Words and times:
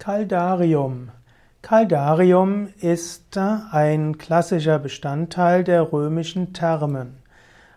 Caldarium. 0.00 1.10
Caldarium 1.60 2.68
ist 2.80 3.36
ein 3.36 4.16
klassischer 4.16 4.78
Bestandteil 4.78 5.62
der 5.62 5.92
römischen 5.92 6.54
Thermen. 6.54 7.18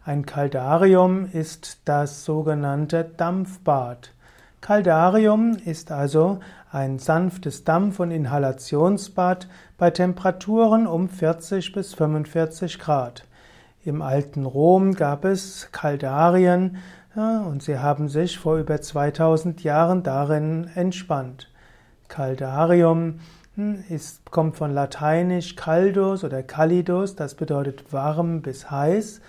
Ein 0.06 0.26
Caldarium 0.26 1.28
ist 1.34 1.82
das 1.84 2.24
sogenannte 2.24 3.04
Dampfbad. 3.04 4.14
Caldarium 4.62 5.58
ist 5.66 5.92
also 5.92 6.40
ein 6.72 6.98
sanftes 6.98 7.66
Dampf- 7.66 8.00
und 8.00 8.12
Inhalationsbad 8.12 9.50
bei 9.78 9.92
Temperaturen 9.92 10.88
um 10.88 11.10
40 11.10 11.74
bis 11.74 11.94
45 11.94 12.80
Grad. 12.80 13.26
Im 13.84 14.02
alten 14.02 14.46
Rom 14.46 14.94
gab 14.94 15.26
es 15.26 15.74
Kaldarien 15.74 16.78
und 17.16 17.62
sie 17.62 17.80
haben 17.80 18.08
sich 18.08 18.40
vor 18.40 18.60
über 18.60 18.80
2000 18.80 19.62
Jahren 19.66 20.04
darin 20.04 20.70
entspannt. 20.74 21.50
Caldarium 22.08 23.20
hm, 23.56 23.84
ist, 23.90 24.30
kommt 24.32 24.58
von 24.58 24.74
lateinisch 24.74 25.56
caldus 25.56 26.24
oder 26.24 26.44
calidus, 26.44 27.16
das 27.16 27.36
bedeutet 27.36 27.92
warm 27.92 28.42
bis 28.42 28.72
heiß. 28.72 29.22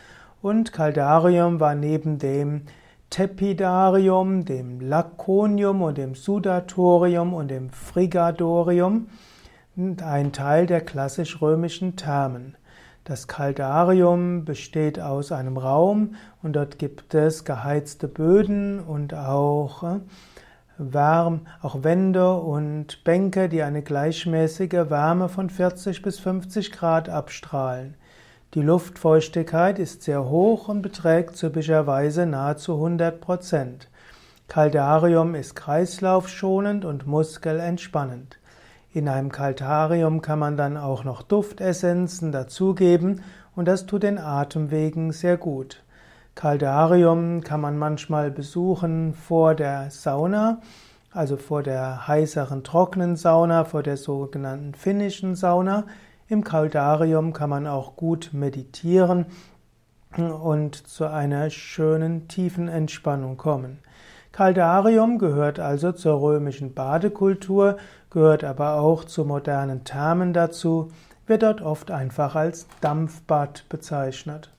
Und 0.42 0.72
Caldarium 0.72 1.60
war 1.60 1.74
neben 1.74 2.18
dem 2.18 2.62
Tepidarium, 3.10 4.44
dem 4.44 4.80
Laconium 4.80 5.82
und 5.82 5.98
dem 5.98 6.14
Sudatorium 6.14 7.32
und 7.32 7.48
dem 7.48 7.70
Frigadorium 7.70 9.08
ein 9.76 10.32
Teil 10.32 10.66
der 10.66 10.80
klassisch-römischen 10.80 11.96
Thermen. 11.96 12.56
Das 13.04 13.28
Caldarium 13.28 14.44
besteht 14.44 14.98
aus 14.98 15.30
einem 15.30 15.58
Raum 15.58 16.14
und 16.42 16.54
dort 16.54 16.78
gibt 16.78 17.14
es 17.14 17.44
geheizte 17.44 18.08
Böden 18.08 18.80
und 18.80 19.14
auch 19.14 20.00
Wärme, 20.78 21.40
auch 21.62 21.84
Wände 21.84 22.34
und 22.34 23.04
Bänke, 23.04 23.48
die 23.48 23.62
eine 23.62 23.82
gleichmäßige 23.82 24.90
Wärme 24.90 25.28
von 25.28 25.50
40 25.50 26.02
bis 26.02 26.18
50 26.18 26.72
Grad 26.72 27.08
abstrahlen. 27.08 27.94
Die 28.54 28.62
Luftfeuchtigkeit 28.62 29.78
ist 29.78 30.02
sehr 30.02 30.24
hoch 30.28 30.68
und 30.68 30.82
beträgt 30.82 31.36
typischerweise 31.36 32.26
nahezu 32.26 32.74
100 32.74 33.20
Prozent. 33.20 33.88
Caldarium 34.48 35.34
ist 35.34 35.54
kreislaufschonend 35.54 36.84
und 36.84 37.06
muskelentspannend. 37.06 38.38
In 38.92 39.08
einem 39.08 39.32
Caldarium 39.32 40.22
kann 40.22 40.38
man 40.38 40.56
dann 40.56 40.76
auch 40.76 41.02
noch 41.02 41.22
Duftessenzen 41.22 42.30
dazugeben 42.30 43.22
und 43.56 43.66
das 43.66 43.86
tut 43.86 44.04
den 44.04 44.18
Atemwegen 44.18 45.10
sehr 45.12 45.36
gut. 45.36 45.82
Caldarium 46.34 47.42
kann 47.42 47.60
man 47.60 47.78
manchmal 47.78 48.30
besuchen 48.30 49.14
vor 49.14 49.54
der 49.54 49.90
Sauna, 49.90 50.60
also 51.12 51.36
vor 51.36 51.62
der 51.62 52.08
heißeren 52.08 52.64
trockenen 52.64 53.14
Sauna, 53.14 53.64
vor 53.64 53.84
der 53.84 53.96
sogenannten 53.96 54.74
finnischen 54.74 55.36
Sauna. 55.36 55.84
Im 56.26 56.42
Caldarium 56.42 57.32
kann 57.32 57.50
man 57.50 57.68
auch 57.68 57.94
gut 57.94 58.30
meditieren 58.32 59.26
und 60.16 60.74
zu 60.74 61.06
einer 61.06 61.50
schönen 61.50 62.26
tiefen 62.26 62.66
Entspannung 62.66 63.36
kommen. 63.36 63.78
Caldarium 64.32 65.18
gehört 65.18 65.60
also 65.60 65.92
zur 65.92 66.20
römischen 66.20 66.74
Badekultur, 66.74 67.76
gehört 68.10 68.42
aber 68.42 68.80
auch 68.80 69.04
zu 69.04 69.24
modernen 69.24 69.84
Thermen 69.84 70.32
dazu, 70.32 70.88
wird 71.26 71.44
dort 71.44 71.62
oft 71.62 71.92
einfach 71.92 72.34
als 72.34 72.66
Dampfbad 72.80 73.68
bezeichnet. 73.68 74.50